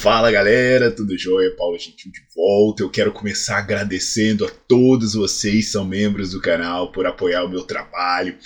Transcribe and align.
Fala 0.00 0.30
galera, 0.30 0.92
tudo 0.92 1.18
jóia? 1.18 1.50
Paulo 1.56 1.76
Gentil 1.76 2.12
de 2.12 2.20
volta. 2.32 2.84
Eu 2.84 2.88
quero 2.88 3.10
começar 3.10 3.58
agradecendo 3.58 4.46
a 4.46 4.48
todos 4.48 5.14
vocês 5.14 5.64
que 5.64 5.72
são 5.72 5.84
membros 5.84 6.30
do 6.30 6.40
canal 6.40 6.92
por 6.92 7.04
apoiar 7.04 7.42
o 7.42 7.48
meu 7.48 7.64
trabalho. 7.64 8.36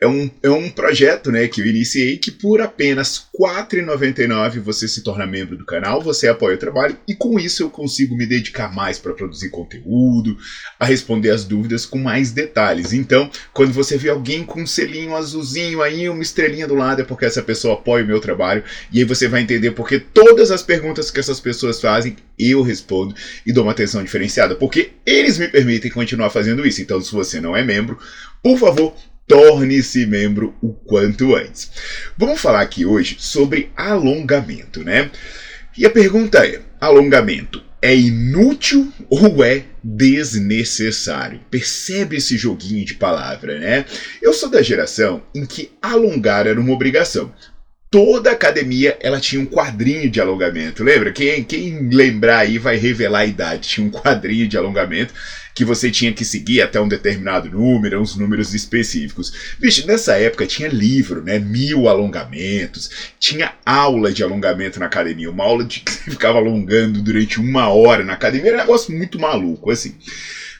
É 0.00 0.06
um, 0.06 0.30
é 0.44 0.50
um 0.50 0.70
projeto 0.70 1.32
né, 1.32 1.48
que 1.48 1.60
eu 1.60 1.66
iniciei 1.66 2.18
que 2.18 2.30
por 2.30 2.60
apenas 2.60 3.26
R$ 3.36 3.66
4,99 3.68 4.60
você 4.60 4.86
se 4.86 5.02
torna 5.02 5.26
membro 5.26 5.56
do 5.56 5.64
canal, 5.64 6.00
você 6.00 6.28
apoia 6.28 6.54
o 6.54 6.58
trabalho 6.58 6.96
e 7.06 7.16
com 7.16 7.38
isso 7.38 7.64
eu 7.64 7.70
consigo 7.70 8.16
me 8.16 8.24
dedicar 8.24 8.72
mais 8.72 8.96
para 8.96 9.12
produzir 9.12 9.50
conteúdo, 9.50 10.36
a 10.78 10.84
responder 10.84 11.30
as 11.30 11.44
dúvidas 11.44 11.84
com 11.84 11.98
mais 11.98 12.30
detalhes. 12.30 12.92
Então, 12.92 13.28
quando 13.52 13.72
você 13.72 13.98
vê 13.98 14.08
alguém 14.08 14.44
com 14.44 14.62
um 14.62 14.66
selinho 14.66 15.16
azulzinho 15.16 15.82
aí, 15.82 16.08
uma 16.08 16.22
estrelinha 16.22 16.68
do 16.68 16.76
lado, 16.76 17.02
é 17.02 17.04
porque 17.04 17.24
essa 17.24 17.42
pessoa 17.42 17.74
apoia 17.74 18.04
o 18.04 18.06
meu 18.06 18.20
trabalho 18.20 18.62
e 18.92 19.00
aí 19.00 19.04
você 19.04 19.26
vai 19.26 19.42
entender 19.42 19.72
porque 19.72 19.98
todas 19.98 20.52
as 20.52 20.62
perguntas 20.62 20.97
que 21.10 21.20
essas 21.20 21.40
pessoas 21.40 21.80
fazem 21.80 22.16
eu 22.38 22.62
respondo 22.62 23.14
e 23.46 23.52
dou 23.52 23.64
uma 23.64 23.72
atenção 23.72 24.02
diferenciada, 24.02 24.54
porque 24.54 24.90
eles 25.06 25.38
me 25.38 25.48
permitem 25.48 25.90
continuar 25.90 26.30
fazendo 26.30 26.66
isso. 26.66 26.82
Então, 26.82 27.00
se 27.00 27.12
você 27.12 27.40
não 27.40 27.56
é 27.56 27.64
membro, 27.64 27.98
por 28.42 28.58
favor, 28.58 28.94
torne-se 29.26 30.06
membro 30.06 30.54
o 30.60 30.72
quanto 30.72 31.36
antes. 31.36 31.70
Vamos 32.16 32.40
falar 32.40 32.62
aqui 32.62 32.84
hoje 32.84 33.16
sobre 33.18 33.70
alongamento, 33.76 34.82
né? 34.82 35.10
E 35.76 35.86
a 35.86 35.90
pergunta 35.90 36.44
é: 36.44 36.60
alongamento 36.80 37.62
é 37.80 37.94
inútil 37.94 38.92
ou 39.08 39.44
é 39.44 39.64
desnecessário? 39.84 41.40
Percebe 41.50 42.16
esse 42.16 42.36
joguinho 42.36 42.84
de 42.84 42.94
palavra, 42.94 43.58
né? 43.58 43.84
Eu 44.20 44.32
sou 44.32 44.48
da 44.48 44.62
geração 44.62 45.22
em 45.34 45.46
que 45.46 45.70
alongar 45.80 46.46
era 46.46 46.60
uma 46.60 46.72
obrigação 46.72 47.32
toda 47.90 48.30
academia 48.30 48.96
ela 49.00 49.20
tinha 49.20 49.40
um 49.40 49.46
quadrinho 49.46 50.10
de 50.10 50.20
alongamento. 50.20 50.84
Lembra? 50.84 51.12
Quem, 51.12 51.42
quem 51.42 51.88
lembrar 51.88 52.40
aí 52.40 52.58
vai 52.58 52.76
revelar 52.76 53.20
a 53.20 53.26
idade. 53.26 53.68
Tinha 53.68 53.86
um 53.86 53.90
quadrinho 53.90 54.46
de 54.46 54.56
alongamento 54.56 55.14
que 55.54 55.64
você 55.64 55.90
tinha 55.90 56.12
que 56.12 56.24
seguir 56.24 56.62
até 56.62 56.80
um 56.80 56.86
determinado 56.86 57.50
número, 57.50 58.00
uns 58.00 58.14
números 58.14 58.54
específicos. 58.54 59.56
Vixe, 59.58 59.84
nessa 59.86 60.16
época 60.16 60.46
tinha 60.46 60.68
livro, 60.68 61.20
né? 61.20 61.40
Mil 61.40 61.88
alongamentos, 61.88 63.10
tinha 63.18 63.52
aula 63.66 64.12
de 64.12 64.22
alongamento 64.22 64.78
na 64.78 64.86
academia, 64.86 65.28
uma 65.28 65.42
aula 65.42 65.64
de 65.64 65.80
que 65.82 65.90
você 65.90 66.10
ficava 66.12 66.38
alongando 66.38 67.02
durante 67.02 67.40
uma 67.40 67.68
hora 67.68 68.04
na 68.04 68.12
academia, 68.12 68.50
era 68.50 68.58
um 68.58 68.60
negócio 68.60 68.96
muito 68.96 69.18
maluco, 69.18 69.72
assim. 69.72 69.96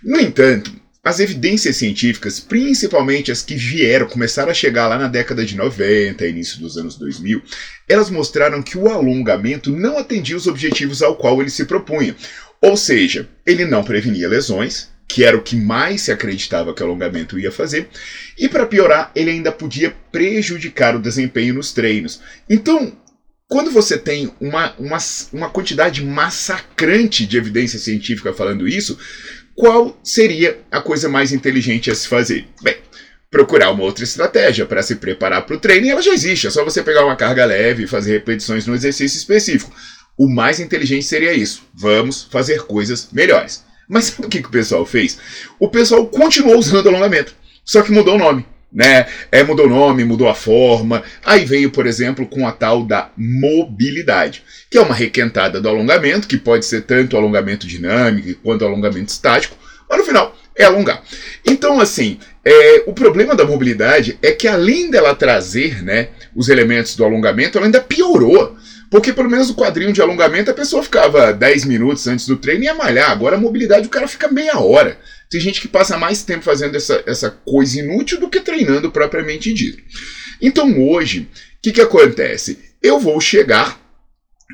No 0.02 0.18
entanto, 0.18 0.72
as 1.08 1.20
evidências 1.20 1.76
científicas, 1.76 2.38
principalmente 2.38 3.32
as 3.32 3.40
que 3.40 3.54
vieram, 3.54 4.06
começaram 4.06 4.50
a 4.50 4.54
chegar 4.54 4.86
lá 4.88 4.98
na 4.98 5.08
década 5.08 5.42
de 5.42 5.56
90, 5.56 6.26
início 6.26 6.60
dos 6.60 6.76
anos 6.76 6.96
2000, 6.96 7.42
elas 7.88 8.10
mostraram 8.10 8.62
que 8.62 8.76
o 8.76 8.90
alongamento 8.90 9.70
não 9.70 9.96
atendia 9.96 10.36
os 10.36 10.46
objetivos 10.46 11.02
ao 11.02 11.16
qual 11.16 11.40
ele 11.40 11.48
se 11.48 11.64
propunha. 11.64 12.14
Ou 12.60 12.76
seja, 12.76 13.26
ele 13.46 13.64
não 13.64 13.82
prevenia 13.82 14.28
lesões, 14.28 14.90
que 15.08 15.24
era 15.24 15.34
o 15.34 15.42
que 15.42 15.56
mais 15.56 16.02
se 16.02 16.12
acreditava 16.12 16.74
que 16.74 16.82
o 16.82 16.86
alongamento 16.86 17.38
ia 17.38 17.50
fazer, 17.50 17.88
e 18.36 18.46
para 18.46 18.66
piorar, 18.66 19.10
ele 19.16 19.30
ainda 19.30 19.50
podia 19.50 19.96
prejudicar 20.12 20.94
o 20.94 21.00
desempenho 21.00 21.54
nos 21.54 21.72
treinos. 21.72 22.20
Então, 22.50 22.92
quando 23.48 23.70
você 23.70 23.96
tem 23.96 24.30
uma, 24.38 24.74
uma, 24.78 24.98
uma 25.32 25.48
quantidade 25.48 26.04
massacrante 26.04 27.24
de 27.24 27.38
evidência 27.38 27.78
científica 27.78 28.34
falando 28.34 28.68
isso, 28.68 28.98
qual 29.58 29.98
seria 30.04 30.60
a 30.70 30.80
coisa 30.80 31.08
mais 31.08 31.32
inteligente 31.32 31.90
a 31.90 31.94
se 31.94 32.06
fazer? 32.06 32.46
Bem, 32.62 32.76
procurar 33.28 33.72
uma 33.72 33.82
outra 33.82 34.04
estratégia 34.04 34.64
para 34.64 34.84
se 34.84 34.94
preparar 34.94 35.44
para 35.44 35.56
o 35.56 35.58
treino 35.58 35.84
e 35.84 35.90
ela 35.90 36.00
já 36.00 36.12
existe. 36.12 36.46
É 36.46 36.50
só 36.50 36.62
você 36.62 36.80
pegar 36.80 37.04
uma 37.04 37.16
carga 37.16 37.44
leve 37.44 37.82
e 37.82 37.88
fazer 37.88 38.12
repetições 38.12 38.68
no 38.68 38.74
exercício 38.76 39.18
específico. 39.18 39.74
O 40.16 40.32
mais 40.32 40.60
inteligente 40.60 41.04
seria 41.04 41.32
isso. 41.32 41.64
Vamos 41.74 42.28
fazer 42.30 42.66
coisas 42.66 43.08
melhores. 43.10 43.64
Mas 43.88 44.04
sabe 44.04 44.26
o 44.26 44.30
que, 44.30 44.42
que 44.42 44.48
o 44.48 44.52
pessoal 44.52 44.86
fez? 44.86 45.18
O 45.58 45.68
pessoal 45.68 46.06
continuou 46.06 46.56
usando 46.56 46.88
alongamento, 46.88 47.34
só 47.64 47.82
que 47.82 47.90
mudou 47.90 48.14
o 48.14 48.18
nome 48.18 48.46
né? 48.72 49.06
É, 49.32 49.42
mudou 49.42 49.66
o 49.66 49.70
nome, 49.70 50.04
mudou 50.04 50.28
a 50.28 50.34
forma. 50.34 51.02
Aí 51.24 51.44
veio, 51.44 51.70
por 51.70 51.86
exemplo, 51.86 52.26
com 52.26 52.46
a 52.46 52.52
tal 52.52 52.84
da 52.84 53.10
mobilidade, 53.16 54.42
que 54.70 54.78
é 54.78 54.80
uma 54.80 54.94
requentada 54.94 55.60
do 55.60 55.68
alongamento, 55.68 56.28
que 56.28 56.36
pode 56.36 56.66
ser 56.66 56.82
tanto 56.82 57.16
alongamento 57.16 57.66
dinâmico 57.66 58.40
quanto 58.42 58.64
alongamento 58.64 59.10
estático, 59.10 59.56
mas 59.88 59.98
no 59.98 60.04
final 60.04 60.36
é 60.58 60.64
alongar. 60.64 61.02
Então, 61.46 61.80
assim, 61.80 62.18
é, 62.44 62.82
o 62.86 62.92
problema 62.92 63.34
da 63.34 63.44
mobilidade 63.44 64.18
é 64.20 64.32
que 64.32 64.48
além 64.48 64.90
dela 64.90 65.14
trazer 65.14 65.82
né, 65.82 66.08
os 66.34 66.48
elementos 66.48 66.96
do 66.96 67.04
alongamento, 67.04 67.56
ela 67.56 67.66
ainda 67.66 67.80
piorou. 67.80 68.56
Porque 68.90 69.12
pelo 69.12 69.30
menos 69.30 69.50
o 69.50 69.54
quadrinho 69.54 69.92
de 69.92 70.00
alongamento 70.00 70.50
a 70.50 70.54
pessoa 70.54 70.82
ficava 70.82 71.32
10 71.32 71.64
minutos 71.64 72.06
antes 72.06 72.26
do 72.26 72.36
treino 72.36 72.62
e 72.62 72.66
ia 72.66 72.74
malhar. 72.74 73.10
Agora 73.10 73.36
a 73.36 73.40
mobilidade 73.40 73.86
o 73.86 73.90
cara 73.90 74.08
fica 74.08 74.28
meia 74.28 74.58
hora. 74.58 74.98
Tem 75.30 75.40
gente 75.40 75.60
que 75.60 75.68
passa 75.68 75.98
mais 75.98 76.22
tempo 76.22 76.44
fazendo 76.44 76.74
essa, 76.76 77.02
essa 77.06 77.30
coisa 77.30 77.80
inútil 77.80 78.18
do 78.18 78.30
que 78.30 78.40
treinando 78.40 78.90
propriamente 78.90 79.52
dito. 79.52 79.82
Então 80.40 80.80
hoje, 80.88 81.28
o 81.58 81.62
que, 81.62 81.72
que 81.72 81.80
acontece? 81.80 82.58
Eu 82.82 82.98
vou 82.98 83.20
chegar 83.20 83.78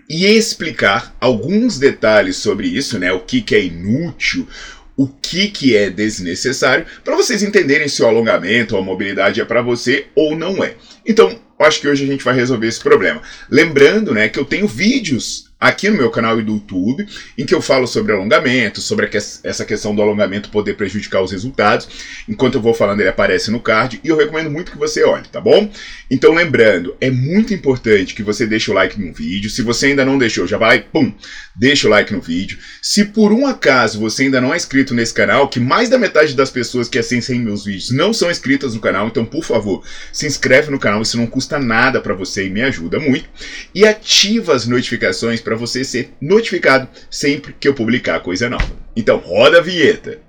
e 0.08 0.26
explicar 0.26 1.14
alguns 1.20 1.78
detalhes 1.78 2.36
sobre 2.36 2.66
isso, 2.66 2.98
né? 2.98 3.12
O 3.12 3.20
que, 3.20 3.40
que 3.40 3.54
é 3.54 3.64
inútil, 3.64 4.48
o 4.96 5.06
que, 5.06 5.48
que 5.48 5.76
é 5.76 5.90
desnecessário, 5.90 6.86
para 7.04 7.16
vocês 7.16 7.42
entenderem 7.42 7.88
se 7.88 8.02
o 8.02 8.06
alongamento 8.06 8.74
ou 8.74 8.82
a 8.82 8.84
mobilidade 8.84 9.40
é 9.40 9.44
para 9.44 9.62
você 9.62 10.06
ou 10.14 10.36
não 10.36 10.62
é. 10.62 10.74
Então, 11.06 11.38
acho 11.58 11.80
que 11.80 11.88
hoje 11.88 12.04
a 12.04 12.06
gente 12.06 12.24
vai 12.24 12.34
resolver 12.34 12.66
esse 12.66 12.80
problema. 12.80 13.22
Lembrando, 13.50 14.12
né, 14.12 14.28
que 14.28 14.38
eu 14.38 14.44
tenho 14.44 14.66
vídeos 14.66 15.50
aqui 15.64 15.88
no 15.88 15.96
meu 15.96 16.10
canal 16.10 16.36
do 16.36 16.52
YouTube, 16.52 17.06
em 17.38 17.46
que 17.46 17.54
eu 17.54 17.62
falo 17.62 17.86
sobre 17.86 18.12
alongamento, 18.12 18.80
sobre 18.80 19.08
essa 19.42 19.64
questão 19.64 19.94
do 19.94 20.02
alongamento 20.02 20.50
poder 20.50 20.74
prejudicar 20.74 21.22
os 21.22 21.32
resultados. 21.32 21.88
Enquanto 22.28 22.56
eu 22.56 22.60
vou 22.60 22.74
falando, 22.74 23.00
ele 23.00 23.08
aparece 23.08 23.50
no 23.50 23.60
card 23.60 23.98
e 24.04 24.08
eu 24.08 24.16
recomendo 24.16 24.50
muito 24.50 24.70
que 24.70 24.78
você 24.78 25.02
olhe, 25.04 25.24
tá 25.32 25.40
bom? 25.40 25.70
Então, 26.10 26.34
lembrando, 26.34 26.94
é 27.00 27.10
muito 27.10 27.54
importante 27.54 28.14
que 28.14 28.22
você 28.22 28.46
deixe 28.46 28.70
o 28.70 28.74
like 28.74 29.00
no 29.00 29.12
vídeo. 29.12 29.48
Se 29.48 29.62
você 29.62 29.86
ainda 29.86 30.04
não 30.04 30.18
deixou, 30.18 30.46
já 30.46 30.58
vai, 30.58 30.82
pum, 30.82 31.12
deixa 31.56 31.86
o 31.86 31.90
like 31.90 32.12
no 32.12 32.20
vídeo. 32.20 32.58
Se 32.82 33.06
por 33.06 33.32
um 33.32 33.46
acaso 33.46 33.98
você 33.98 34.24
ainda 34.24 34.40
não 34.40 34.52
é 34.52 34.56
inscrito 34.56 34.94
nesse 34.94 35.14
canal, 35.14 35.48
que 35.48 35.58
mais 35.58 35.88
da 35.88 35.98
metade 35.98 36.34
das 36.34 36.50
pessoas 36.50 36.88
que 36.88 36.98
assistem 36.98 37.40
meus 37.40 37.64
vídeos 37.64 37.90
não 37.90 38.12
são 38.12 38.30
inscritas 38.30 38.74
no 38.74 38.80
canal, 38.80 39.08
então, 39.08 39.24
por 39.24 39.44
favor, 39.44 39.82
se 40.12 40.26
inscreve 40.26 40.70
no 40.70 40.78
canal, 40.78 41.00
isso 41.00 41.16
não 41.16 41.26
custa 41.26 41.58
nada 41.58 42.00
para 42.00 42.12
você 42.12 42.46
e 42.46 42.50
me 42.50 42.60
ajuda 42.60 43.00
muito. 43.00 43.28
E 43.74 43.86
ativa 43.86 44.54
as 44.54 44.66
notificações 44.66 45.40
para 45.40 45.53
para 45.54 45.56
você 45.56 45.84
ser 45.84 46.12
notificado 46.20 46.88
sempre 47.08 47.54
que 47.58 47.68
eu 47.68 47.74
publicar 47.74 48.18
coisa 48.18 48.50
nova. 48.50 48.76
Então 48.96 49.18
roda 49.18 49.58
a 49.58 49.60
vinheta. 49.60 50.20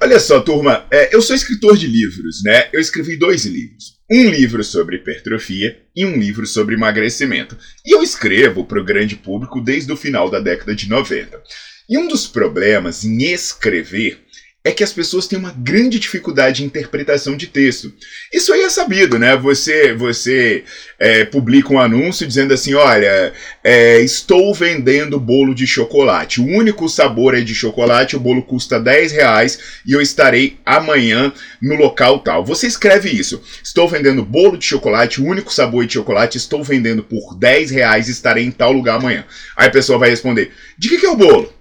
Olha 0.00 0.20
só, 0.20 0.40
turma, 0.40 0.86
é, 0.92 1.14
eu 1.14 1.20
sou 1.20 1.34
escritor 1.34 1.76
de 1.76 1.88
livros, 1.88 2.42
né? 2.44 2.68
Eu 2.72 2.80
escrevi 2.80 3.16
dois 3.16 3.44
livros. 3.44 3.98
Um 4.08 4.30
livro 4.30 4.62
sobre 4.62 4.96
hipertrofia 4.96 5.76
e 5.94 6.06
um 6.06 6.16
livro 6.16 6.46
sobre 6.46 6.76
emagrecimento. 6.76 7.58
E 7.84 7.94
eu 7.94 8.02
escrevo 8.02 8.64
para 8.64 8.80
o 8.80 8.84
grande 8.84 9.16
público 9.16 9.60
desde 9.60 9.92
o 9.92 9.96
final 9.96 10.30
da 10.30 10.38
década 10.38 10.74
de 10.74 10.88
90. 10.88 11.42
E 11.88 11.96
um 11.96 12.06
dos 12.06 12.26
problemas 12.26 13.02
em 13.02 13.32
escrever 13.32 14.20
é 14.62 14.72
que 14.72 14.84
as 14.84 14.92
pessoas 14.92 15.26
têm 15.26 15.38
uma 15.38 15.54
grande 15.56 15.98
dificuldade 15.98 16.58
de 16.58 16.64
interpretação 16.64 17.34
de 17.34 17.46
texto. 17.46 17.90
Isso 18.30 18.52
aí 18.52 18.60
é 18.60 18.68
sabido, 18.68 19.18
né? 19.18 19.34
Você, 19.38 19.94
você 19.94 20.64
é, 20.98 21.24
publica 21.24 21.72
um 21.72 21.78
anúncio 21.78 22.26
dizendo 22.26 22.52
assim: 22.52 22.74
olha, 22.74 23.32
é, 23.64 24.00
estou 24.02 24.52
vendendo 24.52 25.18
bolo 25.18 25.54
de 25.54 25.66
chocolate. 25.66 26.42
O 26.42 26.44
único 26.44 26.86
sabor 26.90 27.34
é 27.34 27.40
de 27.40 27.54
chocolate, 27.54 28.16
o 28.16 28.20
bolo 28.20 28.42
custa 28.42 28.78
10 28.78 29.12
reais 29.12 29.80
e 29.86 29.92
eu 29.94 30.02
estarei 30.02 30.58
amanhã 30.66 31.32
no 31.62 31.76
local 31.76 32.18
tal. 32.18 32.44
Você 32.44 32.66
escreve 32.66 33.08
isso: 33.08 33.40
estou 33.64 33.88
vendendo 33.88 34.22
bolo 34.22 34.58
de 34.58 34.66
chocolate, 34.66 35.22
o 35.22 35.24
único 35.24 35.50
sabor 35.54 35.84
é 35.84 35.86
de 35.86 35.94
chocolate, 35.94 36.36
estou 36.36 36.62
vendendo 36.62 37.02
por 37.02 37.34
10 37.38 37.70
reais, 37.70 38.08
estarei 38.08 38.44
em 38.44 38.50
tal 38.50 38.72
lugar 38.72 38.96
amanhã. 38.96 39.24
Aí 39.56 39.68
a 39.68 39.72
pessoa 39.72 39.98
vai 39.98 40.10
responder: 40.10 40.52
de 40.76 40.90
que, 40.90 40.98
que 40.98 41.06
é 41.06 41.10
o 41.10 41.16
bolo? 41.16 41.57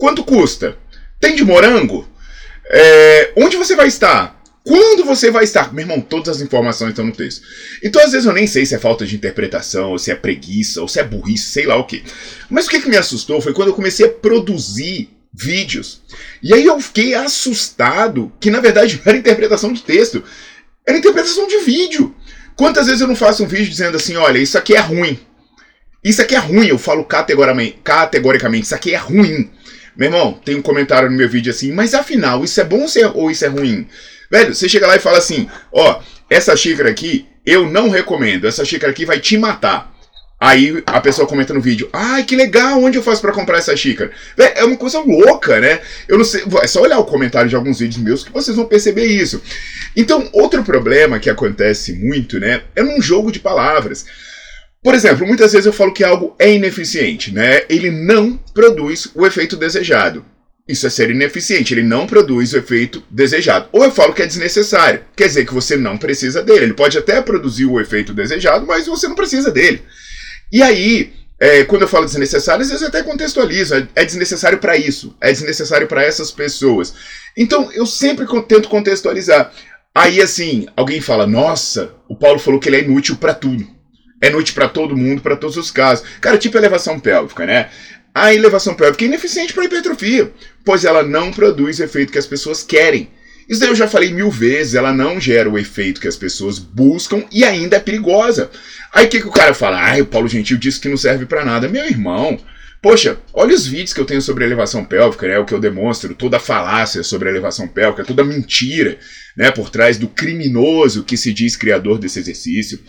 Quanto 0.00 0.24
custa? 0.24 0.78
Tem 1.20 1.36
de 1.36 1.44
morango? 1.44 2.08
É, 2.70 3.32
onde 3.36 3.58
você 3.58 3.76
vai 3.76 3.86
estar? 3.86 4.40
Quando 4.64 5.04
você 5.04 5.30
vai 5.30 5.44
estar? 5.44 5.74
Meu 5.74 5.82
irmão, 5.82 6.00
todas 6.00 6.36
as 6.36 6.42
informações 6.42 6.90
estão 6.90 7.04
no 7.04 7.12
texto. 7.12 7.42
Então, 7.84 8.02
às 8.02 8.12
vezes, 8.12 8.26
eu 8.26 8.32
nem 8.32 8.46
sei 8.46 8.64
se 8.64 8.74
é 8.74 8.78
falta 8.78 9.04
de 9.04 9.14
interpretação, 9.14 9.90
ou 9.90 9.98
se 9.98 10.10
é 10.10 10.14
preguiça, 10.14 10.80
ou 10.80 10.88
se 10.88 10.98
é 10.98 11.04
burrice, 11.04 11.50
sei 11.50 11.66
lá 11.66 11.76
o 11.76 11.84
que. 11.84 12.02
Mas 12.48 12.66
o 12.66 12.70
que, 12.70 12.80
que 12.80 12.88
me 12.88 12.96
assustou 12.96 13.42
foi 13.42 13.52
quando 13.52 13.68
eu 13.68 13.74
comecei 13.74 14.06
a 14.06 14.08
produzir 14.08 15.10
vídeos. 15.34 16.00
E 16.42 16.54
aí 16.54 16.64
eu 16.64 16.80
fiquei 16.80 17.14
assustado 17.14 18.32
que, 18.40 18.50
na 18.50 18.60
verdade, 18.60 18.96
não 19.04 19.10
era 19.10 19.18
interpretação 19.18 19.70
de 19.70 19.82
texto, 19.82 20.24
era 20.86 20.96
interpretação 20.96 21.46
de 21.46 21.58
vídeo. 21.58 22.14
Quantas 22.56 22.86
vezes 22.86 23.02
eu 23.02 23.08
não 23.08 23.16
faço 23.16 23.44
um 23.44 23.48
vídeo 23.48 23.68
dizendo 23.68 23.98
assim, 23.98 24.16
olha, 24.16 24.38
isso 24.38 24.56
aqui 24.56 24.74
é 24.74 24.80
ruim. 24.80 25.18
Isso 26.02 26.22
aqui 26.22 26.34
é 26.34 26.38
ruim, 26.38 26.68
eu 26.68 26.78
falo 26.78 27.04
categoricamente, 27.04 27.78
categoricamente, 27.84 28.64
isso 28.64 28.74
aqui 28.74 28.94
é 28.94 28.96
ruim. 28.96 29.50
Meu 30.00 30.06
irmão, 30.06 30.32
tem 30.42 30.54
um 30.54 30.62
comentário 30.62 31.10
no 31.10 31.16
meu 31.16 31.28
vídeo 31.28 31.50
assim, 31.50 31.72
mas 31.72 31.92
afinal, 31.92 32.42
isso 32.42 32.58
é 32.58 32.64
bom 32.64 32.86
ou 33.12 33.30
isso 33.30 33.44
é 33.44 33.48
ruim? 33.48 33.86
Velho, 34.30 34.54
você 34.54 34.66
chega 34.66 34.86
lá 34.86 34.96
e 34.96 34.98
fala 34.98 35.18
assim: 35.18 35.46
ó, 35.70 36.00
essa 36.30 36.56
xícara 36.56 36.88
aqui 36.88 37.26
eu 37.44 37.68
não 37.68 37.90
recomendo, 37.90 38.46
essa 38.46 38.64
xícara 38.64 38.90
aqui 38.90 39.04
vai 39.04 39.20
te 39.20 39.36
matar. 39.36 39.92
Aí 40.40 40.82
a 40.86 41.02
pessoa 41.02 41.28
comenta 41.28 41.52
no 41.52 41.60
vídeo: 41.60 41.90
ai, 41.92 42.24
que 42.24 42.34
legal, 42.34 42.82
onde 42.82 42.96
eu 42.96 43.02
faço 43.02 43.20
para 43.20 43.30
comprar 43.30 43.58
essa 43.58 43.76
xícara? 43.76 44.10
É 44.38 44.64
uma 44.64 44.78
coisa 44.78 45.00
louca, 45.00 45.60
né? 45.60 45.80
Eu 46.08 46.16
não 46.16 46.24
sei, 46.24 46.44
é 46.62 46.66
só 46.66 46.80
olhar 46.80 46.98
o 46.98 47.04
comentário 47.04 47.50
de 47.50 47.54
alguns 47.54 47.80
vídeos 47.80 48.02
meus 48.02 48.24
que 48.24 48.32
vocês 48.32 48.56
vão 48.56 48.64
perceber 48.64 49.04
isso. 49.04 49.42
Então, 49.94 50.30
outro 50.32 50.64
problema 50.64 51.18
que 51.18 51.28
acontece 51.28 51.92
muito, 51.92 52.40
né, 52.40 52.62
é 52.74 52.82
num 52.82 53.02
jogo 53.02 53.30
de 53.30 53.38
palavras. 53.38 54.06
Por 54.82 54.94
exemplo, 54.94 55.26
muitas 55.26 55.52
vezes 55.52 55.66
eu 55.66 55.74
falo 55.74 55.92
que 55.92 56.02
algo 56.02 56.34
é 56.38 56.54
ineficiente, 56.54 57.34
né? 57.34 57.64
Ele 57.68 57.90
não 57.90 58.38
produz 58.54 59.10
o 59.14 59.26
efeito 59.26 59.54
desejado. 59.54 60.24
Isso 60.66 60.86
é 60.86 60.90
ser 60.90 61.10
ineficiente, 61.10 61.74
ele 61.74 61.82
não 61.82 62.06
produz 62.06 62.52
o 62.52 62.56
efeito 62.56 63.02
desejado. 63.10 63.68
Ou 63.72 63.84
eu 63.84 63.90
falo 63.90 64.14
que 64.14 64.22
é 64.22 64.26
desnecessário, 64.26 65.04
quer 65.14 65.26
dizer 65.26 65.44
que 65.44 65.52
você 65.52 65.76
não 65.76 65.98
precisa 65.98 66.42
dele. 66.42 66.64
Ele 66.64 66.74
pode 66.74 66.96
até 66.96 67.20
produzir 67.20 67.66
o 67.66 67.78
efeito 67.78 68.14
desejado, 68.14 68.66
mas 68.66 68.86
você 68.86 69.06
não 69.06 69.14
precisa 69.14 69.50
dele. 69.50 69.82
E 70.50 70.62
aí, 70.62 71.12
é, 71.38 71.62
quando 71.64 71.82
eu 71.82 71.88
falo 71.88 72.06
desnecessário, 72.06 72.62
às 72.62 72.68
vezes 72.68 72.80
eu 72.80 72.88
até 72.88 73.02
contextualizo. 73.02 73.74
É, 73.74 73.86
é 73.96 74.04
desnecessário 74.04 74.58
para 74.58 74.78
isso, 74.78 75.14
é 75.20 75.30
desnecessário 75.30 75.88
para 75.88 76.04
essas 76.04 76.30
pessoas. 76.30 76.94
Então 77.36 77.70
eu 77.72 77.84
sempre 77.84 78.26
tento 78.48 78.68
contextualizar. 78.70 79.52
Aí 79.94 80.22
assim, 80.22 80.66
alguém 80.74 81.02
fala: 81.02 81.26
Nossa, 81.26 81.92
o 82.08 82.16
Paulo 82.16 82.38
falou 82.38 82.58
que 82.58 82.68
ele 82.68 82.76
é 82.76 82.82
inútil 82.82 83.16
para 83.16 83.34
tudo 83.34 83.79
é 84.20 84.30
noite 84.30 84.52
para 84.52 84.68
todo 84.68 84.96
mundo, 84.96 85.22
para 85.22 85.36
todos 85.36 85.56
os 85.56 85.70
casos. 85.70 86.04
Cara, 86.20 86.38
tipo 86.38 86.56
elevação 86.56 87.00
pélvica, 87.00 87.46
né? 87.46 87.68
A 88.14 88.34
elevação 88.34 88.74
pélvica 88.74 89.04
é 89.04 89.06
ineficiente 89.06 89.52
para 89.52 89.64
hipertrofia, 89.64 90.32
pois 90.64 90.84
ela 90.84 91.02
não 91.02 91.30
produz 91.30 91.78
o 91.78 91.84
efeito 91.84 92.12
que 92.12 92.18
as 92.18 92.26
pessoas 92.26 92.62
querem. 92.62 93.08
Isso 93.48 93.60
daí 93.60 93.68
eu 93.68 93.74
já 93.74 93.88
falei 93.88 94.12
mil 94.12 94.30
vezes, 94.30 94.74
ela 94.74 94.92
não 94.92 95.20
gera 95.20 95.48
o 95.48 95.58
efeito 95.58 96.00
que 96.00 96.08
as 96.08 96.16
pessoas 96.16 96.58
buscam 96.58 97.24
e 97.32 97.44
ainda 97.44 97.76
é 97.76 97.80
perigosa. 97.80 98.50
Aí 98.92 99.06
o 99.06 99.08
que, 99.08 99.20
que 99.20 99.28
o 99.28 99.32
cara 99.32 99.54
fala? 99.54 99.80
Ah, 99.80 100.00
o 100.00 100.06
Paulo 100.06 100.28
Gentil 100.28 100.56
disse 100.56 100.80
que 100.80 100.88
não 100.88 100.96
serve 100.96 101.26
para 101.26 101.44
nada. 101.44 101.68
Meu 101.68 101.84
irmão, 101.84 102.38
Poxa, 102.82 103.18
olha 103.34 103.54
os 103.54 103.66
vídeos 103.66 103.92
que 103.92 104.00
eu 104.00 104.06
tenho 104.06 104.22
sobre 104.22 104.42
elevação 104.42 104.82
pélvica, 104.82 105.28
né? 105.28 105.38
O 105.38 105.44
que 105.44 105.52
eu 105.52 105.60
demonstro, 105.60 106.14
toda 106.14 106.38
a 106.38 106.40
falácia 106.40 107.02
sobre 107.02 107.28
elevação 107.28 107.68
pélvica, 107.68 108.04
toda 108.04 108.22
a 108.22 108.24
mentira, 108.24 108.98
né? 109.36 109.50
Por 109.50 109.68
trás 109.68 109.98
do 109.98 110.08
criminoso 110.08 111.04
que 111.04 111.14
se 111.14 111.30
diz 111.30 111.56
criador 111.56 111.98
desse 111.98 112.18
exercício. 112.18 112.80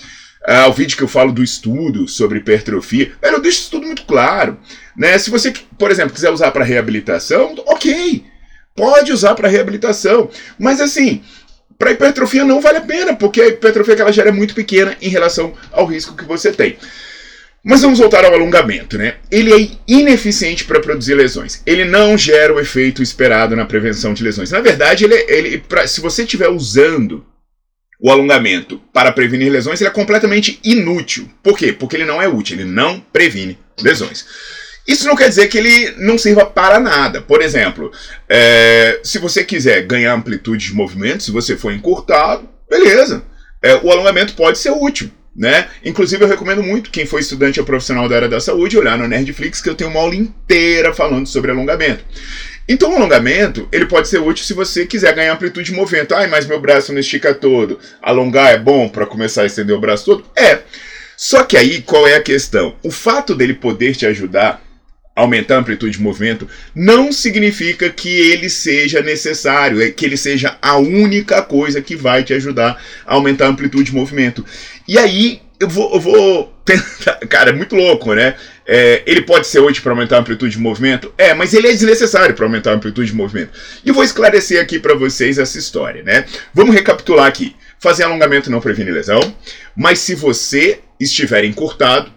Ah, 0.44 0.68
o 0.68 0.74
vídeo 0.74 0.98
que 0.98 1.04
eu 1.04 1.08
falo 1.08 1.32
do 1.32 1.44
estudo 1.44 2.08
sobre 2.08 2.40
hipertrofia, 2.40 3.12
eu 3.22 3.42
deixo 3.42 3.60
isso 3.60 3.72
tudo 3.72 3.86
muito 3.86 4.04
claro. 4.06 4.58
Né? 4.98 5.18
Se 5.18 5.30
você, 5.30 5.54
por 5.78 5.92
exemplo, 5.92 6.14
quiser 6.14 6.32
usar 6.32 6.52
para 6.52 6.66
reabilitação, 6.66 7.56
ok, 7.68 8.24
pode 8.76 9.12
usar 9.12 9.36
para 9.36 9.48
reabilitação. 9.48 10.30
Mas 10.58 10.82
assim, 10.82 11.22
para 11.78 11.92
hipertrofia 11.92 12.44
não 12.44 12.62
vale 12.62 12.78
a 12.78 12.82
pena, 12.82 13.16
porque 13.16 13.42
a 13.42 13.48
hipertrofia 13.48 13.96
que 13.96 14.02
ela 14.02 14.12
gera 14.12 14.30
é 14.30 14.32
muito 14.32 14.56
pequena 14.56 14.98
em 15.02 15.10
relação 15.10 15.54
ao 15.72 15.86
risco 15.86 16.16
que 16.16 16.26
você 16.26 16.52
tem. 16.52 16.78
Mas 17.64 17.82
vamos 17.84 18.00
voltar 18.00 18.26
ao 18.26 18.34
alongamento, 18.34 18.98
né? 18.98 19.16
Ele 19.30 19.54
é 19.54 19.70
ineficiente 19.88 20.66
para 20.66 20.80
produzir 20.80 21.14
lesões. 21.14 21.62
Ele 21.64 21.86
não 21.86 22.18
gera 22.18 22.52
o 22.52 22.60
efeito 22.60 23.04
esperado 23.04 23.56
na 23.56 23.66
prevenção 23.66 24.16
de 24.16 24.24
lesões. 24.24 24.50
Na 24.50 24.62
verdade, 24.62 25.06
ele, 25.06 25.14
ele 25.28 25.58
pra, 25.60 25.86
se 25.86 26.02
você 26.02 26.24
estiver 26.24 26.50
usando 26.50 27.24
o 28.02 28.10
alongamento 28.10 28.82
para 28.92 29.12
prevenir 29.12 29.52
lesões 29.52 29.80
ele 29.80 29.90
é 29.90 29.94
completamente 29.94 30.60
inútil. 30.64 31.30
Por 31.44 31.58
quê? 31.58 31.72
Porque 31.72 31.96
ele 31.96 32.06
não 32.06 32.22
é 32.22 32.28
útil, 32.28 32.58
ele 32.58 32.70
não 32.70 33.00
previne 33.00 33.58
lesões. 33.82 34.26
Isso 34.88 35.08
não 35.08 35.16
quer 35.16 35.30
dizer 35.30 35.48
que 35.48 35.58
ele 35.58 35.94
não 35.98 36.18
sirva 36.18 36.46
para 36.46 36.80
nada. 36.80 37.22
Por 37.22 37.42
exemplo, 37.42 37.92
é, 38.28 39.00
se 39.04 39.20
você 39.20 39.44
quiser 39.44 39.86
ganhar 39.86 40.14
amplitude 40.14 40.66
de 40.66 40.74
movimento, 40.74 41.22
se 41.22 41.32
você 41.32 41.56
for 41.56 41.72
encurtado, 41.72 42.50
beleza. 42.68 43.24
É, 43.62 43.76
o 43.76 43.92
alongamento 43.92 44.34
pode 44.34 44.58
ser 44.58 44.72
útil. 44.72 45.12
Né? 45.34 45.70
Inclusive, 45.86 46.22
eu 46.24 46.28
recomendo 46.28 46.62
muito 46.62 46.90
quem 46.90 47.06
for 47.06 47.20
estudante 47.20 47.58
ou 47.58 47.66
profissional 47.66 48.10
da 48.10 48.18
área 48.18 48.28
da 48.28 48.42
saúde 48.42 48.78
olhar 48.78 48.98
no 48.98 49.08
Nerdflix, 49.08 49.62
que 49.62 49.70
eu 49.70 49.76
tenho 49.76 49.90
uma 49.90 50.02
aula 50.02 50.16
inteira 50.16 50.94
falando 50.94 51.26
sobre 51.26 51.52
alongamento. 51.52 52.04
Então 52.68 52.92
o 52.92 52.96
alongamento, 52.96 53.68
ele 53.72 53.86
pode 53.86 54.08
ser 54.08 54.20
útil 54.20 54.46
se 54.46 54.54
você 54.54 54.86
quiser 54.86 55.14
ganhar 55.14 55.34
amplitude 55.34 55.72
de 55.72 55.76
movimento. 55.76 56.14
Ai, 56.14 56.28
mas 56.28 56.46
meu 56.46 56.60
braço 56.60 56.94
não 56.94 57.00
estica 57.00 57.34
todo. 57.34 57.80
Alongar 58.02 58.54
é 58.54 58.58
bom 58.58 58.88
para 58.88 59.06
começar 59.06 59.44
a 59.44 59.46
estender 59.46 59.76
o 59.76 59.80
braço 59.80 60.06
todo? 60.06 60.26
É. 60.36 60.60
Só 61.18 61.44
que 61.44 61.56
aí, 61.56 61.82
qual 61.82 62.08
é 62.08 62.16
a 62.16 62.22
questão? 62.22 62.76
O 62.82 62.90
fato 62.90 63.36
dele 63.36 63.54
poder 63.54 63.96
te 63.96 64.06
ajudar 64.06 64.62
a 65.16 65.22
aumentar 65.22 65.56
a 65.56 65.60
amplitude 65.60 65.98
de 65.98 66.04
movimento 66.04 66.48
não 66.74 67.12
significa 67.12 67.90
que 67.90 68.10
ele 68.10 68.50
seja 68.50 69.02
necessário, 69.02 69.82
é 69.82 69.92
que 69.92 70.06
ele 70.06 70.18
seja 70.18 70.58
a 70.62 70.78
única 70.78 71.42
coisa 71.42 71.82
que 71.82 71.96
vai 71.96 72.24
te 72.24 72.34
ajudar 72.34 72.82
a 73.06 73.14
aumentar 73.14 73.46
a 73.46 73.50
amplitude 73.50 73.92
de 73.92 73.96
movimento. 73.96 74.46
E 74.88 74.98
aí, 74.98 75.42
eu 75.60 75.70
vou, 75.70 75.94
eu 75.94 76.00
vou 76.00 76.54
tentar. 76.66 77.20
Cara, 77.28 77.52
é 77.52 77.54
muito 77.54 77.76
louco, 77.76 78.16
né? 78.16 78.36
É, 78.74 79.04
ele 79.06 79.22
pode 79.22 79.48
ser 79.48 79.60
útil 79.60 79.84
para 79.84 79.92
aumentar 79.92 80.16
a 80.16 80.20
amplitude 80.22 80.56
de 80.56 80.62
movimento? 80.62 81.14
É, 81.18 81.34
mas 81.34 81.54
ele 81.54 81.68
é 81.68 81.72
desnecessário 81.72 82.34
para 82.34 82.46
aumentar 82.46 82.72
a 82.72 82.76
amplitude 82.76 83.12
de 83.12 83.18
movimento. 83.18 83.52
E 83.84 83.92
vou 83.92 84.02
esclarecer 84.02 84.62
aqui 84.62 84.80
para 84.80 84.96
vocês 84.96 85.38
essa 85.38 85.60
história, 85.60 86.02
né? 86.04 86.26
Vamos 86.54 86.74
recapitular 86.74 87.28
aqui. 87.28 87.54
Fazer 87.82 88.04
alongamento 88.04 88.50
não 88.50 88.62
previne 88.62 88.90
lesão, 88.90 89.36
mas 89.76 90.00
se 90.00 90.16
você 90.16 90.80
estiver 90.98 91.44
encurtado, 91.44 92.14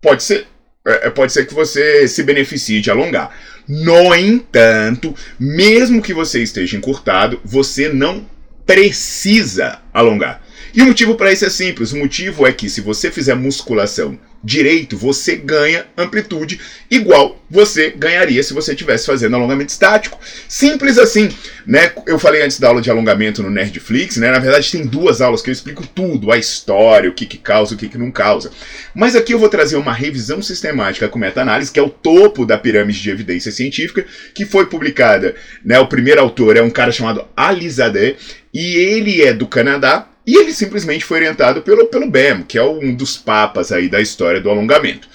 pode 0.00 0.22
ser, 0.22 0.46
é, 0.86 1.08
é, 1.08 1.10
pode 1.10 1.34
ser 1.34 1.44
que 1.44 1.52
você 1.52 2.08
se 2.08 2.22
beneficie 2.22 2.80
de 2.80 2.90
alongar. 2.90 3.36
No 3.68 4.14
entanto, 4.14 5.14
mesmo 5.38 6.00
que 6.00 6.14
você 6.14 6.42
esteja 6.42 6.78
encurtado, 6.78 7.38
você 7.44 7.90
não 7.90 8.26
precisa 8.64 9.82
alongar. 9.92 10.42
E 10.72 10.80
o 10.80 10.86
motivo 10.86 11.14
para 11.14 11.30
isso 11.30 11.44
é 11.44 11.50
simples. 11.50 11.92
O 11.92 11.98
motivo 11.98 12.46
é 12.46 12.52
que 12.54 12.70
se 12.70 12.80
você 12.80 13.10
fizer 13.10 13.34
musculação 13.34 14.18
direito, 14.42 14.96
você 14.96 15.36
ganha 15.36 15.86
amplitude 15.96 16.58
igual 16.90 17.40
você 17.50 17.90
ganharia 17.90 18.42
se 18.42 18.54
você 18.54 18.72
estivesse 18.72 19.06
fazendo 19.06 19.36
alongamento 19.36 19.70
estático. 19.70 20.18
Simples 20.48 20.98
assim, 20.98 21.28
né? 21.66 21.92
Eu 22.06 22.18
falei 22.18 22.42
antes 22.42 22.58
da 22.58 22.68
aula 22.68 22.80
de 22.80 22.90
alongamento 22.90 23.42
no 23.42 23.50
Nerdflix, 23.50 24.16
né? 24.16 24.30
Na 24.30 24.38
verdade 24.38 24.70
tem 24.70 24.86
duas 24.86 25.20
aulas 25.20 25.42
que 25.42 25.50
eu 25.50 25.52
explico 25.52 25.86
tudo, 25.86 26.32
a 26.32 26.38
história, 26.38 27.10
o 27.10 27.12
que, 27.12 27.26
que 27.26 27.36
causa, 27.36 27.74
o 27.74 27.76
que, 27.78 27.88
que 27.88 27.98
não 27.98 28.10
causa. 28.10 28.50
Mas 28.94 29.14
aqui 29.16 29.34
eu 29.34 29.38
vou 29.38 29.48
trazer 29.48 29.76
uma 29.76 29.92
revisão 29.92 30.40
sistemática 30.40 31.08
com 31.08 31.18
meta-análise, 31.18 31.72
que 31.72 31.80
é 31.80 31.82
o 31.82 31.90
topo 31.90 32.46
da 32.46 32.56
pirâmide 32.56 33.02
de 33.02 33.10
evidência 33.10 33.52
científica, 33.52 34.06
que 34.34 34.46
foi 34.46 34.66
publicada, 34.66 35.34
né? 35.64 35.78
O 35.80 35.88
primeiro 35.88 36.20
autor 36.20 36.56
é 36.56 36.62
um 36.62 36.70
cara 36.70 36.92
chamado 36.92 37.26
Alizadeh, 37.36 38.16
e 38.54 38.76
ele 38.76 39.22
é 39.22 39.32
do 39.32 39.46
Canadá, 39.46 40.09
e 40.30 40.36
ele 40.36 40.52
simplesmente 40.52 41.04
foi 41.04 41.18
orientado 41.18 41.60
pelo, 41.60 41.86
pelo 41.86 42.08
BEM, 42.08 42.44
que 42.44 42.56
é 42.56 42.62
um 42.62 42.94
dos 42.94 43.16
papas 43.16 43.72
aí 43.72 43.88
da 43.88 44.00
história 44.00 44.40
do 44.40 44.48
alongamento. 44.48 45.08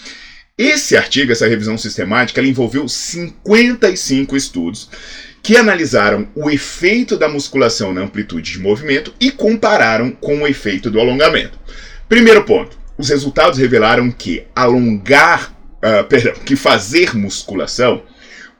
Esse 0.57 0.97
artigo, 0.97 1.31
essa 1.31 1.47
revisão 1.47 1.77
sistemática, 1.77 2.41
ela 2.41 2.49
envolveu 2.49 2.85
55 2.85 4.35
estudos 4.35 4.89
que 5.41 5.55
analisaram 5.55 6.27
o 6.35 6.49
efeito 6.49 7.15
da 7.15 7.29
musculação 7.29 7.93
na 7.93 8.01
amplitude 8.01 8.51
de 8.51 8.59
movimento 8.59 9.13
e 9.17 9.31
compararam 9.31 10.11
com 10.11 10.41
o 10.41 10.47
efeito 10.47 10.91
do 10.91 10.99
alongamento. 10.99 11.57
Primeiro 12.09 12.43
ponto: 12.43 12.77
os 12.97 13.07
resultados 13.07 13.57
revelaram 13.57 14.11
que 14.11 14.43
alongar, 14.53 15.55
uh, 15.77 16.03
perdão, 16.09 16.33
que 16.43 16.57
fazer 16.57 17.15
musculação 17.15 18.03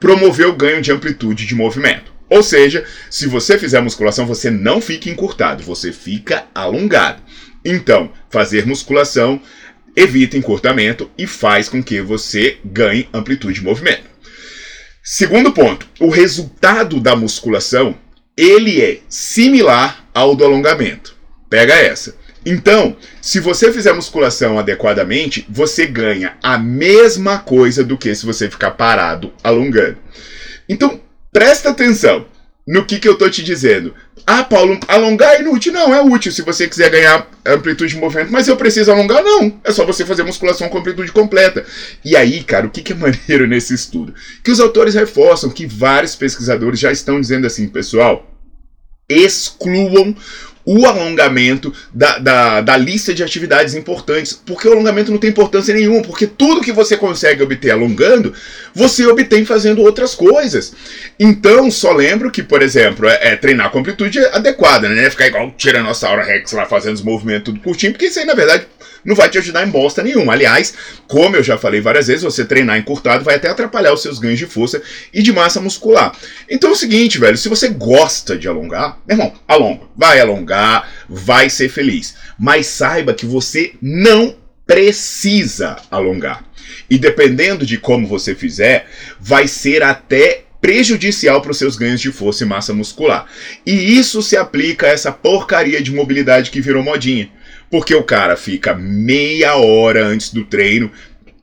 promoveu 0.00 0.54
ganho 0.56 0.80
de 0.80 0.90
amplitude 0.90 1.44
de 1.44 1.54
movimento. 1.54 2.15
Ou 2.28 2.42
seja, 2.42 2.84
se 3.10 3.26
você 3.26 3.58
fizer 3.58 3.80
musculação, 3.80 4.26
você 4.26 4.50
não 4.50 4.80
fica 4.80 5.08
encurtado, 5.08 5.62
você 5.62 5.92
fica 5.92 6.46
alongado. 6.54 7.22
Então, 7.64 8.12
fazer 8.30 8.66
musculação 8.66 9.40
evita 9.94 10.36
encurtamento 10.36 11.10
e 11.16 11.26
faz 11.26 11.68
com 11.68 11.82
que 11.82 12.00
você 12.00 12.58
ganhe 12.64 13.08
amplitude 13.12 13.60
de 13.60 13.64
movimento. 13.64 14.04
Segundo 15.02 15.52
ponto, 15.52 15.86
o 16.00 16.10
resultado 16.10 17.00
da 17.00 17.14
musculação, 17.14 17.96
ele 18.36 18.80
é 18.82 18.98
similar 19.08 20.04
ao 20.12 20.34
do 20.34 20.44
alongamento. 20.44 21.16
Pega 21.48 21.74
essa. 21.74 22.16
Então, 22.44 22.96
se 23.20 23.40
você 23.40 23.72
fizer 23.72 23.92
musculação 23.92 24.58
adequadamente, 24.58 25.46
você 25.48 25.86
ganha 25.86 26.36
a 26.42 26.58
mesma 26.58 27.38
coisa 27.38 27.82
do 27.82 27.96
que 27.96 28.14
se 28.14 28.26
você 28.26 28.50
ficar 28.50 28.72
parado 28.72 29.32
alongando. 29.42 29.98
Então, 30.68 31.00
presta 31.36 31.68
atenção 31.68 32.24
no 32.66 32.86
que, 32.86 32.98
que 32.98 33.06
eu 33.06 33.18
tô 33.18 33.28
te 33.28 33.44
dizendo. 33.44 33.92
Ah, 34.26 34.42
Paulo, 34.42 34.80
alongar 34.88 35.34
é 35.34 35.42
inútil. 35.42 35.70
Não, 35.70 35.94
é 35.94 36.00
útil 36.00 36.32
se 36.32 36.40
você 36.40 36.66
quiser 36.66 36.90
ganhar 36.90 37.28
amplitude 37.44 37.92
de 37.92 38.00
movimento. 38.00 38.32
Mas 38.32 38.48
eu 38.48 38.56
preciso 38.56 38.90
alongar? 38.90 39.22
Não. 39.22 39.60
É 39.62 39.70
só 39.70 39.84
você 39.84 40.06
fazer 40.06 40.22
musculação 40.22 40.70
com 40.70 40.78
amplitude 40.78 41.12
completa. 41.12 41.62
E 42.02 42.16
aí, 42.16 42.42
cara, 42.42 42.66
o 42.66 42.70
que, 42.70 42.80
que 42.80 42.94
é 42.94 42.96
maneiro 42.96 43.46
nesse 43.46 43.74
estudo? 43.74 44.14
Que 44.42 44.50
os 44.50 44.60
autores 44.60 44.94
reforçam 44.94 45.50
que 45.50 45.66
vários 45.66 46.16
pesquisadores 46.16 46.80
já 46.80 46.90
estão 46.90 47.20
dizendo 47.20 47.46
assim, 47.46 47.68
pessoal, 47.68 48.34
excluam 49.10 50.16
o 50.66 50.84
alongamento 50.84 51.72
da, 51.94 52.18
da, 52.18 52.60
da, 52.60 52.76
lista 52.76 53.14
de 53.14 53.22
atividades 53.22 53.74
importantes, 53.74 54.32
porque 54.32 54.66
o 54.66 54.72
alongamento 54.72 55.12
não 55.12 55.18
tem 55.18 55.30
importância 55.30 55.72
nenhuma, 55.72 56.02
porque 56.02 56.26
tudo 56.26 56.60
que 56.60 56.72
você 56.72 56.96
consegue 56.96 57.40
obter 57.40 57.70
alongando, 57.70 58.34
você 58.74 59.06
obtém 59.06 59.44
fazendo 59.44 59.80
outras 59.80 60.12
coisas. 60.12 60.74
Então, 61.20 61.70
só 61.70 61.92
lembro 61.92 62.32
que, 62.32 62.42
por 62.42 62.62
exemplo, 62.62 63.08
é, 63.08 63.18
é 63.32 63.36
treinar 63.36 63.70
com 63.70 63.78
amplitude 63.78 64.18
adequada, 64.26 64.88
né? 64.88 65.08
Ficar 65.08 65.28
igual 65.28 65.46
o 65.46 65.52
Tiranossauro 65.52 66.22
Rex 66.22 66.50
lá 66.50 66.66
fazendo 66.66 66.94
os 66.94 67.02
movimentos 67.02 67.44
tudo 67.44 67.60
curtinho, 67.60 67.92
porque 67.92 68.06
isso 68.06 68.18
aí, 68.18 68.24
na 68.24 68.34
verdade, 68.34 68.66
não 69.06 69.14
vai 69.14 69.30
te 69.30 69.38
ajudar 69.38 69.64
em 69.64 69.70
bosta 69.70 70.02
nenhuma. 70.02 70.32
Aliás, 70.32 70.74
como 71.06 71.36
eu 71.36 71.42
já 71.42 71.56
falei 71.56 71.80
várias 71.80 72.08
vezes, 72.08 72.24
você 72.24 72.44
treinar 72.44 72.76
encurtado 72.76 73.24
vai 73.24 73.36
até 73.36 73.48
atrapalhar 73.48 73.92
os 73.92 74.02
seus 74.02 74.18
ganhos 74.18 74.38
de 74.38 74.46
força 74.46 74.82
e 75.14 75.22
de 75.22 75.32
massa 75.32 75.60
muscular. 75.60 76.12
Então 76.50 76.70
é 76.70 76.72
o 76.72 76.76
seguinte, 76.76 77.18
velho, 77.18 77.36
se 77.36 77.48
você 77.48 77.68
gosta 77.68 78.36
de 78.36 78.48
alongar, 78.48 78.98
meu 79.06 79.16
irmão, 79.16 79.32
alonga. 79.46 79.86
Vai 79.96 80.20
alongar, 80.20 80.55
vai 81.08 81.48
ser 81.50 81.68
feliz. 81.68 82.16
Mas 82.38 82.66
saiba 82.66 83.14
que 83.14 83.26
você 83.26 83.74
não 83.80 84.36
precisa 84.66 85.76
alongar. 85.90 86.44
E 86.90 86.98
dependendo 86.98 87.64
de 87.64 87.78
como 87.78 88.06
você 88.06 88.34
fizer, 88.34 88.88
vai 89.20 89.46
ser 89.46 89.82
até 89.82 90.44
prejudicial 90.60 91.40
para 91.40 91.52
os 91.52 91.58
seus 91.58 91.76
ganhos 91.76 92.00
de 92.00 92.10
força 92.10 92.42
e 92.42 92.46
massa 92.46 92.74
muscular. 92.74 93.26
E 93.64 93.98
isso 93.98 94.20
se 94.22 94.36
aplica 94.36 94.86
a 94.86 94.90
essa 94.90 95.12
porcaria 95.12 95.80
de 95.80 95.92
mobilidade 95.92 96.50
que 96.50 96.60
virou 96.60 96.82
modinha. 96.82 97.30
Porque 97.70 97.94
o 97.94 98.02
cara 98.02 98.36
fica 98.36 98.74
meia 98.74 99.56
hora 99.56 100.04
antes 100.04 100.30
do 100.32 100.44
treino 100.44 100.90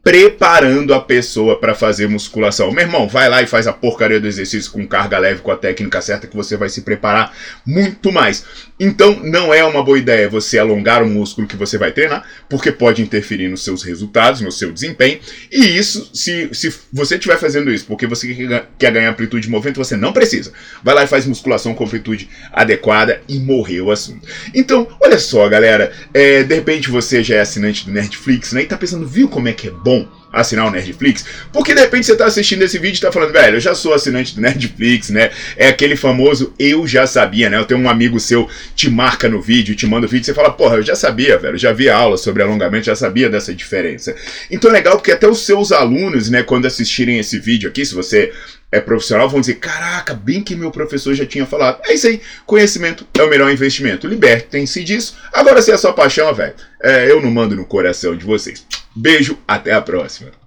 preparando 0.03 0.93
a 0.93 0.99
pessoa 0.99 1.57
para 1.57 1.73
fazer 1.73 2.09
musculação. 2.09 2.73
Meu 2.73 2.83
irmão, 2.83 3.07
vai 3.07 3.29
lá 3.29 3.41
e 3.41 3.47
faz 3.47 3.67
a 3.67 3.73
porcaria 3.73 4.19
do 4.19 4.27
exercício 4.27 4.69
com 4.69 4.85
carga 4.85 5.17
leve, 5.17 5.41
com 5.41 5.49
a 5.49 5.55
técnica 5.55 6.01
certa, 6.01 6.27
que 6.27 6.35
você 6.35 6.57
vai 6.57 6.67
se 6.67 6.81
preparar 6.81 7.33
muito 7.65 8.11
mais. 8.11 8.43
Então, 8.77 9.21
não 9.23 9.53
é 9.53 9.63
uma 9.63 9.81
boa 9.81 9.97
ideia 9.97 10.27
você 10.27 10.59
alongar 10.59 11.01
o 11.01 11.07
músculo 11.07 11.47
que 11.47 11.55
você 11.55 11.77
vai 11.77 11.93
treinar, 11.93 12.27
porque 12.49 12.69
pode 12.69 13.01
interferir 13.01 13.47
nos 13.47 13.63
seus 13.63 13.81
resultados, 13.81 14.41
no 14.41 14.51
seu 14.51 14.73
desempenho. 14.73 15.19
E 15.49 15.77
isso, 15.77 16.09
se, 16.13 16.49
se 16.51 16.73
você 16.91 17.15
estiver 17.15 17.37
fazendo 17.37 17.71
isso 17.71 17.85
porque 17.85 18.05
você 18.05 18.35
quer 18.77 18.91
ganhar 18.91 19.09
amplitude 19.09 19.43
de 19.43 19.49
movimento, 19.49 19.77
você 19.77 19.95
não 19.95 20.11
precisa. 20.11 20.51
Vai 20.83 20.95
lá 20.95 21.03
e 21.05 21.07
faz 21.07 21.25
musculação 21.25 21.73
com 21.73 21.85
amplitude 21.85 22.27
adequada 22.51 23.21
e 23.29 23.39
morreu 23.39 23.85
o 23.85 23.91
assunto. 23.91 24.27
Então, 24.53 24.85
olha 24.99 25.17
só, 25.17 25.47
galera, 25.47 25.93
é, 26.13 26.43
de 26.43 26.55
repente 26.55 26.89
você 26.89 27.23
já 27.23 27.35
é 27.35 27.39
assinante 27.39 27.85
do 27.85 27.91
Netflix, 27.91 28.51
né? 28.51 28.63
E 28.63 28.65
tá 28.65 28.75
pensando, 28.75 29.07
viu 29.07 29.29
como 29.29 29.47
é 29.47 29.53
que 29.53 29.69
é 29.69 29.71
bom? 29.71 29.92
Assinar 30.33 30.65
o 30.65 30.71
Nerdflix, 30.71 31.23
porque 31.51 31.75
de 31.75 31.81
repente 31.81 32.07
você 32.07 32.13
está 32.13 32.25
assistindo 32.25 32.63
esse 32.63 32.79
vídeo 32.79 32.93
e 32.93 32.95
está 32.95 33.11
falando, 33.11 33.31
velho, 33.31 33.57
eu 33.57 33.61
já 33.61 33.75
sou 33.75 33.93
assinante 33.93 34.33
do 34.33 34.41
Nerdflix, 34.41 35.11
né? 35.11 35.29
É 35.55 35.67
aquele 35.67 35.95
famoso 35.95 36.53
eu 36.57 36.87
já 36.87 37.05
sabia, 37.05 37.51
né? 37.51 37.59
Eu 37.59 37.65
tenho 37.65 37.79
um 37.79 37.87
amigo 37.87 38.19
seu 38.19 38.49
te 38.75 38.89
marca 38.89 39.29
no 39.29 39.39
vídeo, 39.39 39.75
te 39.75 39.85
manda 39.85 40.07
o 40.07 40.09
vídeo, 40.09 40.25
você 40.25 40.33
fala, 40.33 40.51
porra, 40.51 40.77
eu 40.77 40.81
já 40.81 40.95
sabia, 40.95 41.37
velho, 41.37 41.57
já 41.57 41.71
vi 41.71 41.87
aula 41.87 42.17
sobre 42.17 42.41
alongamento, 42.41 42.87
já 42.87 42.95
sabia 42.95 43.29
dessa 43.29 43.53
diferença. 43.53 44.15
Então 44.49 44.71
é 44.71 44.73
legal 44.73 44.95
porque 44.97 45.11
até 45.11 45.27
os 45.27 45.45
seus 45.45 45.71
alunos, 45.71 46.29
né, 46.29 46.41
quando 46.41 46.65
assistirem 46.65 47.19
esse 47.19 47.37
vídeo 47.37 47.69
aqui, 47.69 47.85
se 47.85 47.93
você 47.93 48.33
é 48.73 48.81
profissional, 48.81 49.29
vão 49.29 49.39
dizer, 49.39 49.55
caraca, 49.55 50.15
bem 50.15 50.41
que 50.41 50.55
meu 50.55 50.71
professor 50.71 51.13
já 51.13 51.25
tinha 51.25 51.45
falado. 51.45 51.79
É 51.85 51.93
isso 51.93 52.07
aí, 52.07 52.19
conhecimento 52.45 53.05
é 53.17 53.21
o 53.21 53.29
melhor 53.29 53.51
investimento. 53.51 54.07
Libertem-se 54.07 54.83
disso. 54.83 55.15
Agora, 55.31 55.61
se 55.61 55.71
é 55.71 55.77
sua 55.77 55.93
paixão, 55.93 56.33
velho, 56.33 56.55
é, 56.81 57.09
eu 57.09 57.21
não 57.21 57.29
mando 57.29 57.55
no 57.55 57.65
coração 57.65 58.15
de 58.15 58.25
vocês. 58.25 58.65
Beijo, 58.95 59.37
até 59.47 59.73
a 59.73 59.81
próxima. 59.81 60.42